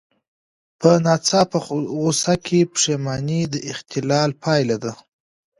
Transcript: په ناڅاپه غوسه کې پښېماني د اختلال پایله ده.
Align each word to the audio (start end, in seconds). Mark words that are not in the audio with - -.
په 0.79 0.89
ناڅاپه 1.05 1.59
غوسه 1.97 2.33
کې 2.45 2.59
پښېماني 2.73 3.41
د 3.53 3.55
اختلال 3.71 4.29
پایله 4.43 4.77
ده. 4.83 4.93